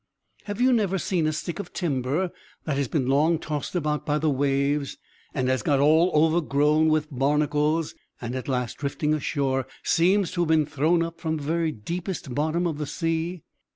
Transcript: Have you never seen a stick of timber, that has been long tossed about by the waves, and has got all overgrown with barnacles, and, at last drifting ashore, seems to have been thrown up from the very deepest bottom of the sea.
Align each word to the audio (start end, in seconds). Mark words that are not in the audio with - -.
Have 0.45 0.59
you 0.59 0.73
never 0.73 0.97
seen 0.97 1.27
a 1.27 1.31
stick 1.31 1.59
of 1.59 1.73
timber, 1.73 2.31
that 2.63 2.75
has 2.75 2.87
been 2.87 3.05
long 3.05 3.37
tossed 3.37 3.75
about 3.75 4.03
by 4.03 4.17
the 4.17 4.31
waves, 4.31 4.97
and 5.31 5.47
has 5.47 5.61
got 5.61 5.79
all 5.79 6.09
overgrown 6.15 6.87
with 6.89 7.11
barnacles, 7.11 7.93
and, 8.19 8.35
at 8.35 8.47
last 8.47 8.77
drifting 8.79 9.13
ashore, 9.13 9.67
seems 9.83 10.31
to 10.31 10.41
have 10.41 10.47
been 10.47 10.65
thrown 10.65 11.03
up 11.03 11.21
from 11.21 11.37
the 11.37 11.43
very 11.43 11.71
deepest 11.71 12.33
bottom 12.33 12.65
of 12.65 12.79
the 12.79 12.87
sea. 12.87 13.43